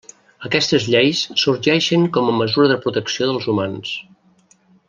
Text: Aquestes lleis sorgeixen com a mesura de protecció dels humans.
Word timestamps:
Aquestes 0.47 0.87
lleis 0.93 1.19
sorgeixen 1.43 2.07
com 2.17 2.31
a 2.31 2.35
mesura 2.41 2.73
de 2.75 2.81
protecció 2.89 3.31
dels 3.33 3.49
humans. 3.53 3.97